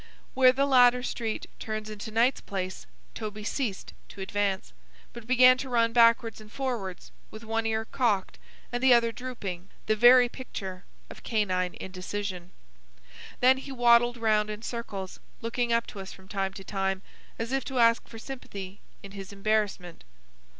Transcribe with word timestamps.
Where 0.33 0.51
the 0.51 0.65
latter 0.65 1.03
street 1.03 1.45
turns 1.59 1.87
into 1.87 2.09
Knight's 2.09 2.41
Place, 2.41 2.87
Toby 3.13 3.43
ceased 3.43 3.93
to 4.09 4.19
advance, 4.19 4.73
but 5.13 5.27
began 5.27 5.59
to 5.59 5.69
run 5.69 5.93
backwards 5.93 6.41
and 6.41 6.51
forwards 6.51 7.11
with 7.29 7.43
one 7.45 7.67
ear 7.67 7.85
cocked 7.85 8.39
and 8.71 8.81
the 8.81 8.95
other 8.95 9.11
drooping, 9.11 9.69
the 9.85 9.95
very 9.95 10.27
picture 10.27 10.85
of 11.11 11.21
canine 11.21 11.75
indecision. 11.79 12.49
Then 13.41 13.57
he 13.57 13.71
waddled 13.71 14.17
round 14.17 14.49
in 14.49 14.63
circles, 14.63 15.19
looking 15.39 15.71
up 15.71 15.85
to 15.85 15.99
us 15.99 16.11
from 16.11 16.27
time 16.27 16.53
to 16.53 16.63
time, 16.63 17.03
as 17.37 17.51
if 17.51 17.63
to 17.65 17.77
ask 17.77 18.07
for 18.07 18.17
sympathy 18.17 18.81
in 19.03 19.11
his 19.11 19.31
embarrassment. 19.31 20.03